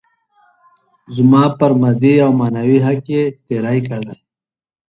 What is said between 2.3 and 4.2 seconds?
معنوي حق يې تېری کړی.